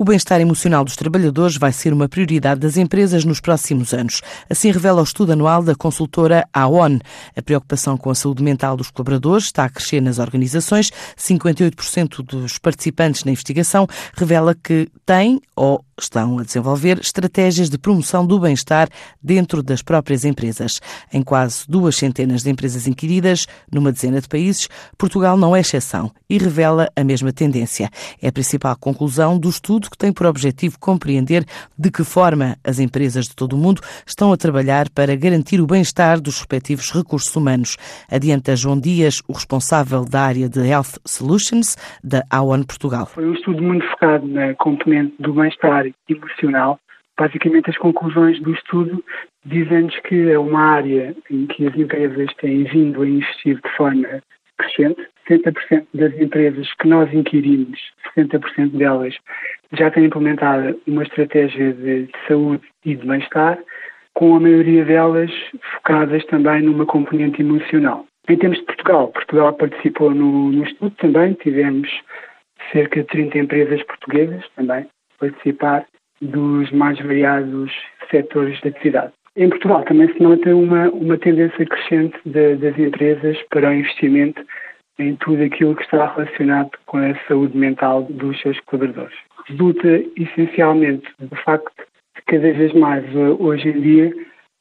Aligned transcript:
O 0.00 0.04
bem-estar 0.04 0.40
emocional 0.40 0.82
dos 0.82 0.96
trabalhadores 0.96 1.58
vai 1.58 1.70
ser 1.74 1.92
uma 1.92 2.08
prioridade 2.08 2.58
das 2.58 2.78
empresas 2.78 3.22
nos 3.22 3.38
próximos 3.38 3.92
anos. 3.92 4.22
Assim 4.48 4.70
revela 4.70 5.02
o 5.02 5.04
estudo 5.04 5.32
anual 5.32 5.62
da 5.62 5.74
consultora 5.74 6.48
AON. 6.54 6.98
A 7.36 7.42
preocupação 7.42 7.98
com 7.98 8.08
a 8.08 8.14
saúde 8.14 8.42
mental 8.42 8.78
dos 8.78 8.90
colaboradores 8.90 9.44
está 9.44 9.64
a 9.64 9.68
crescer 9.68 10.00
nas 10.00 10.18
organizações. 10.18 10.90
58% 11.18 12.22
dos 12.22 12.56
participantes 12.56 13.24
na 13.24 13.32
investigação 13.32 13.86
revela 14.16 14.54
que 14.54 14.88
têm 15.04 15.38
ou 15.54 15.84
estão 16.02 16.38
a 16.38 16.42
desenvolver 16.42 16.98
estratégias 16.98 17.68
de 17.68 17.78
promoção 17.78 18.26
do 18.26 18.38
bem-estar 18.38 18.88
dentro 19.22 19.62
das 19.62 19.82
próprias 19.82 20.24
empresas. 20.24 20.80
Em 21.12 21.22
quase 21.22 21.64
duas 21.68 21.96
centenas 21.96 22.42
de 22.42 22.50
empresas 22.50 22.86
inquiridas, 22.86 23.46
numa 23.72 23.92
dezena 23.92 24.20
de 24.20 24.28
países, 24.28 24.68
Portugal 24.96 25.36
não 25.36 25.54
é 25.54 25.60
exceção 25.60 26.10
e 26.28 26.38
revela 26.38 26.88
a 26.96 27.04
mesma 27.04 27.32
tendência. 27.32 27.88
É 28.20 28.28
a 28.28 28.32
principal 28.32 28.76
conclusão 28.76 29.38
do 29.38 29.48
estudo 29.48 29.90
que 29.90 29.98
tem 29.98 30.12
por 30.12 30.26
objetivo 30.26 30.78
compreender 30.78 31.44
de 31.78 31.90
que 31.90 32.04
forma 32.04 32.56
as 32.64 32.78
empresas 32.78 33.26
de 33.26 33.34
todo 33.34 33.54
o 33.54 33.58
mundo 33.58 33.80
estão 34.06 34.32
a 34.32 34.36
trabalhar 34.36 34.88
para 34.90 35.14
garantir 35.16 35.60
o 35.60 35.66
bem-estar 35.66 36.20
dos 36.20 36.38
respectivos 36.38 36.90
recursos 36.90 37.34
humanos. 37.34 37.76
Adianta 38.10 38.56
João 38.56 38.78
Dias, 38.78 39.22
o 39.28 39.32
responsável 39.32 40.04
da 40.04 40.22
área 40.22 40.48
de 40.48 40.60
Health 40.60 40.98
Solutions 41.04 41.76
da 42.02 42.24
AON 42.30 42.62
Portugal. 42.62 43.06
Foi 43.06 43.26
um 43.26 43.34
estudo 43.34 43.62
muito 43.62 43.86
focado 43.90 44.26
na 44.26 44.54
componente 44.54 45.14
do 45.18 45.32
bem-estar 45.32 45.89
emocional. 46.08 46.78
Basicamente, 47.18 47.68
as 47.68 47.76
conclusões 47.76 48.40
do 48.40 48.52
estudo 48.52 49.04
dizem-nos 49.44 49.94
que 50.00 50.30
é 50.30 50.38
uma 50.38 50.60
área 50.60 51.14
em 51.30 51.46
que 51.46 51.66
as 51.66 51.76
empresas 51.76 52.32
têm 52.34 52.64
vindo 52.64 53.02
a 53.02 53.08
investir 53.08 53.60
de 53.60 53.76
forma 53.76 54.22
crescente. 54.56 55.06
70% 55.28 55.86
das 55.94 56.18
empresas 56.18 56.72
que 56.74 56.88
nós 56.88 57.12
inquirimos, 57.12 57.78
60% 58.16 58.70
delas 58.76 59.14
já 59.72 59.90
têm 59.90 60.06
implementado 60.06 60.80
uma 60.86 61.02
estratégia 61.02 61.72
de 61.72 62.08
saúde 62.26 62.66
e 62.84 62.96
de 62.96 63.06
bem-estar, 63.06 63.58
com 64.14 64.34
a 64.34 64.40
maioria 64.40 64.84
delas 64.84 65.30
focadas 65.74 66.24
também 66.26 66.62
numa 66.62 66.84
componente 66.84 67.42
emocional. 67.42 68.06
Em 68.28 68.36
termos 68.36 68.58
de 68.58 68.64
Portugal, 68.64 69.08
Portugal 69.08 69.52
participou 69.52 70.12
no, 70.12 70.50
no 70.50 70.64
estudo 70.64 70.94
também, 70.96 71.34
tivemos 71.34 71.88
cerca 72.72 73.00
de 73.00 73.06
30 73.06 73.38
empresas 73.38 73.82
portuguesas 73.84 74.44
também 74.56 74.86
participar 75.20 75.86
dos 76.20 76.70
mais 76.72 76.98
variados 76.98 77.72
setores 78.10 78.60
de 78.60 78.68
atividade. 78.68 79.12
Em 79.36 79.48
Portugal 79.48 79.84
também 79.84 80.12
se 80.12 80.22
nota 80.22 80.54
uma, 80.54 80.90
uma 80.90 81.16
tendência 81.16 81.64
crescente 81.64 82.18
de, 82.24 82.56
das 82.56 82.78
empresas 82.78 83.38
para 83.50 83.70
o 83.70 83.72
investimento 83.72 84.44
em 84.98 85.16
tudo 85.16 85.42
aquilo 85.42 85.74
que 85.76 85.82
está 85.82 86.12
relacionado 86.14 86.70
com 86.86 86.98
a 86.98 87.14
saúde 87.26 87.56
mental 87.56 88.02
dos 88.10 88.38
seus 88.40 88.58
colaboradores. 88.60 89.16
Resulta 89.46 89.88
essencialmente 90.16 91.08
do 91.18 91.34
facto 91.36 91.72
de 92.16 92.22
cada 92.26 92.52
vez 92.52 92.72
mais 92.74 93.04
hoje 93.38 93.68
em 93.68 93.80
dia 93.80 94.12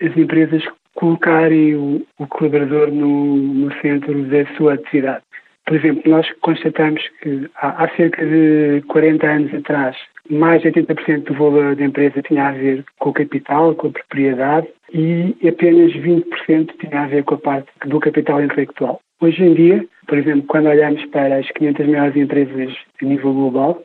as 0.00 0.16
empresas 0.16 0.62
colocarem 0.94 1.74
o, 1.74 2.06
o 2.18 2.26
colaborador 2.26 2.90
no, 2.90 3.36
no 3.36 3.72
centro 3.80 4.22
da 4.24 4.44
sua 4.56 4.74
atividade. 4.74 5.22
Por 5.66 5.76
exemplo, 5.76 6.02
nós 6.10 6.26
constatamos 6.40 7.02
que 7.20 7.48
há, 7.56 7.84
há 7.84 7.88
cerca 7.96 8.24
de 8.24 8.82
40 8.88 9.26
anos 9.26 9.54
atrás, 9.54 9.96
mais 10.30 10.62
de 10.62 10.68
80% 10.68 11.24
do 11.24 11.34
valor 11.34 11.76
da 11.76 11.84
empresa 11.84 12.22
tinha 12.22 12.48
a 12.48 12.52
ver 12.52 12.84
com 12.98 13.10
o 13.10 13.12
capital, 13.12 13.74
com 13.74 13.88
a 13.88 13.92
propriedade, 13.92 14.68
e 14.92 15.36
apenas 15.46 15.92
20% 15.92 16.70
tinha 16.78 17.02
a 17.02 17.06
ver 17.06 17.24
com 17.24 17.34
a 17.34 17.38
parte 17.38 17.68
do 17.86 18.00
capital 18.00 18.42
intelectual. 18.42 19.00
Hoje 19.20 19.42
em 19.42 19.54
dia, 19.54 19.86
por 20.06 20.18
exemplo, 20.18 20.46
quando 20.46 20.68
olhamos 20.68 21.04
para 21.06 21.38
as 21.38 21.50
500 21.52 21.86
maiores 21.86 22.16
empresas 22.16 22.76
a 23.02 23.04
nível 23.04 23.32
global, 23.32 23.82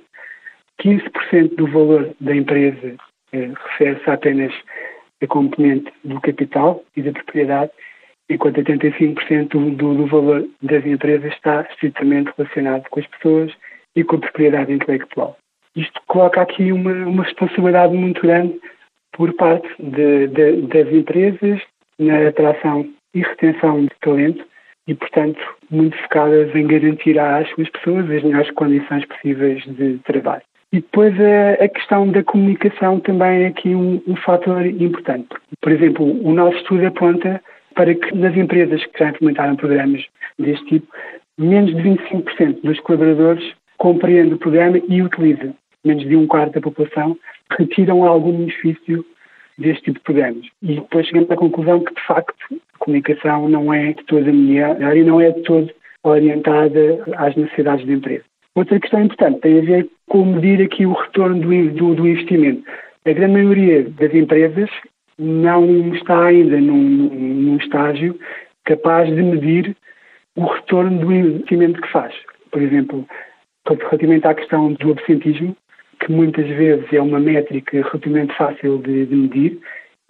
15% 0.82 1.56
do 1.56 1.68
valor 1.68 2.14
da 2.20 2.36
empresa 2.36 2.96
eh, 3.32 3.52
refere-se 3.72 4.10
apenas 4.10 4.54
a 5.22 5.28
componente 5.28 5.92
do 6.04 6.20
capital 6.22 6.84
e 6.96 7.02
da 7.02 7.12
propriedade 7.12 7.72
enquanto 8.30 8.62
85% 8.62 9.76
do, 9.76 9.96
do 9.96 10.06
valor 10.08 10.48
das 10.62 10.86
empresas 10.86 11.32
está 11.34 11.62
estritamente 11.72 12.32
relacionado 12.38 12.88
com 12.90 13.00
as 13.00 13.08
pessoas 13.08 13.54
e 13.96 14.04
com 14.04 14.16
a 14.16 14.20
propriedade 14.20 14.72
intelectual. 14.72 15.38
Isto 15.76 16.00
coloca 16.08 16.42
aqui 16.42 16.72
uma, 16.72 16.92
uma 16.92 17.24
responsabilidade 17.24 17.94
muito 17.94 18.22
grande 18.22 18.60
por 19.14 19.34
parte 19.34 19.68
de, 19.80 20.28
de, 20.28 20.62
das 20.68 20.92
empresas 20.92 21.62
na 22.00 22.28
atração 22.28 22.88
e 23.14 23.22
retenção 23.22 23.82
de 23.86 23.92
talento 24.02 24.46
e, 24.88 24.94
portanto, 24.94 25.40
muito 25.70 25.98
focadas 25.98 26.54
em 26.56 26.68
garantir 26.68 27.18
às 27.18 27.50
suas 27.52 27.70
pessoas 27.70 28.10
as 28.10 28.24
melhores 28.24 28.52
condições 28.52 29.06
possíveis 29.06 29.64
de 29.64 29.98
trabalho. 30.00 30.44
E 30.72 30.78
depois 30.78 31.14
a, 31.20 31.64
a 31.64 31.70
questão 31.70 32.08
da 32.10 32.24
comunicação 32.24 33.00
também 33.00 33.44
é 33.44 33.48
aqui 33.48 33.76
um, 33.76 34.02
um 34.08 34.16
fator 34.16 34.66
importante. 34.66 35.30
Por 35.62 35.72
exemplo, 35.72 36.06
o 36.28 36.34
nosso 36.34 36.58
estudo 36.58 36.88
aponta 36.88 37.42
para 37.76 37.94
que 37.94 38.16
nas 38.16 38.36
empresas 38.36 38.84
que 38.86 39.00
já 39.00 39.10
implementaram 39.10 39.56
programas 39.56 40.04
deste 40.38 40.66
tipo, 40.66 40.88
menos 41.38 41.76
de 41.76 41.82
25% 41.82 42.62
dos 42.64 42.80
colaboradores 42.82 43.54
compreendem 43.78 44.34
o 44.34 44.38
programa 44.38 44.80
e 44.88 45.02
utilizam. 45.02 45.56
Menos 45.84 46.08
de 46.08 46.16
um 46.16 46.28
quarto 46.28 46.54
da 46.54 46.62
população 46.62 47.18
retiram 47.58 48.04
algum 48.06 48.32
benefício 48.32 49.06
deste 49.58 49.84
tipo 49.84 50.00
de 50.00 50.04
programas. 50.04 50.46
E 50.62 50.76
depois 50.76 51.06
chegamos 51.08 51.30
à 51.32 51.36
conclusão 51.36 51.80
que, 51.84 51.94
de 51.94 52.02
facto, 52.06 52.62
a 52.74 52.78
comunicação 52.78 53.50
não 53.50 53.74
é 53.74 53.94
de 53.94 54.04
toda 54.06 54.32
melhor 54.32 54.96
e 54.96 55.04
não 55.04 55.22
é 55.22 55.32
de 55.32 55.42
todo 55.44 55.70
orientada 56.04 57.04
às 57.16 57.36
necessidades 57.36 57.86
da 57.86 57.94
empresa. 57.94 58.24
Outra 58.56 58.80
questão 58.80 59.02
importante 59.02 59.40
tem 59.42 59.60
a 59.60 59.62
ver 59.62 59.90
com 60.08 60.26
medir 60.26 60.62
aqui 60.62 60.86
o 60.86 60.94
retorno 60.94 61.40
do, 61.40 61.72
do, 61.72 61.96
do 61.96 62.08
investimento. 62.08 62.64
A 63.06 63.12
grande 63.12 63.34
maioria 63.34 63.84
das 63.84 64.14
empresas 64.14 64.70
não 65.18 65.94
está 65.94 66.26
ainda 66.26 66.60
num, 66.60 67.10
num 67.10 67.58
estágio 67.58 68.18
capaz 68.64 69.14
de 69.14 69.22
medir 69.22 69.76
o 70.36 70.46
retorno 70.46 71.00
do 71.00 71.12
investimento 71.12 71.82
que 71.82 71.92
faz. 71.92 72.14
Por 72.52 72.62
exemplo, 72.62 73.08
relativamente 73.68 74.28
à 74.28 74.34
questão 74.34 74.74
do 74.74 74.92
absentismo, 74.92 75.56
que 76.04 76.12
muitas 76.12 76.48
vezes 76.48 76.86
é 76.92 77.02
uma 77.02 77.20
métrica 77.20 77.78
relativamente 77.78 78.36
fácil 78.36 78.78
de, 78.80 79.06
de 79.06 79.16
medir 79.16 79.60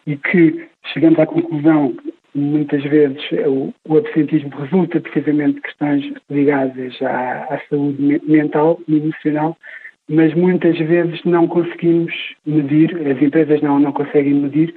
e 0.07 0.17
que 0.17 0.67
chegamos 0.91 1.19
à 1.19 1.25
conclusão 1.25 1.95
muitas 2.35 2.83
vezes 2.83 3.21
o, 3.45 3.73
o 3.87 3.97
absentismo 3.97 4.49
resulta 4.49 4.99
precisamente 4.99 5.55
de 5.55 5.61
questões 5.61 6.13
ligadas 6.29 6.99
à, 7.01 7.47
à 7.53 7.61
saúde 7.69 8.21
mental 8.25 8.79
e 8.87 8.97
emocional 8.97 9.55
mas 10.09 10.33
muitas 10.33 10.77
vezes 10.77 11.23
não 11.23 11.47
conseguimos 11.47 12.13
medir, 12.45 12.95
as 13.07 13.21
empresas 13.21 13.61
não, 13.61 13.79
não 13.79 13.93
conseguem 13.93 14.33
medir 14.33 14.73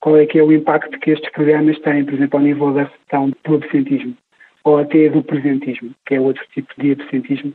qual 0.00 0.16
é 0.16 0.26
que 0.26 0.38
é 0.38 0.42
o 0.42 0.52
impacto 0.52 0.98
que 0.98 1.10
estes 1.10 1.30
programas 1.32 1.78
têm, 1.80 2.04
por 2.04 2.14
exemplo, 2.14 2.38
ao 2.38 2.44
nível 2.44 2.72
da 2.72 2.84
redução 2.84 3.32
do 3.44 3.54
absentismo 3.54 4.16
ou 4.64 4.78
até 4.78 5.08
do 5.08 5.22
presentismo, 5.22 5.90
que 6.06 6.14
é 6.14 6.20
outro 6.20 6.42
tipo 6.54 6.72
de 6.78 6.92
absentismo 6.92 7.52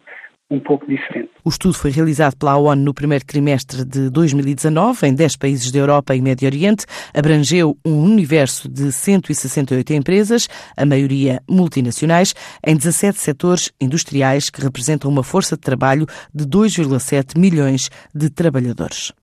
um 0.50 0.60
pouco 0.60 0.88
diferente. 0.88 1.30
O 1.44 1.50
estudo 1.50 1.74
foi 1.74 1.92
realizado 1.92 2.36
pela 2.38 2.58
ONU 2.58 2.82
no 2.82 2.94
primeiro 2.94 3.26
trimestre 3.26 3.84
de 3.84 4.10
2019 4.10 5.08
em 5.08 5.14
10 5.14 5.36
países 5.36 5.72
da 5.72 5.80
Europa 5.80 6.16
e 6.16 6.22
Médio 6.22 6.48
Oriente. 6.48 6.86
Abrangeu 7.14 7.78
um 7.86 8.04
universo 8.04 8.70
de 8.70 8.92
168 8.92 9.94
empresas, 9.94 10.48
a 10.76 10.86
maioria 10.86 11.42
multinacionais, 11.50 12.34
em 12.66 12.76
17 12.76 13.20
setores 13.20 13.72
industriais 13.80 14.50
que 14.50 14.62
representam 14.62 15.12
uma 15.12 15.24
força 15.24 15.56
de 15.56 15.62
trabalho 15.62 16.06
de 16.34 16.46
2,7 16.46 17.38
milhões 17.38 17.90
de 18.14 18.30
trabalhadores. 18.30 19.12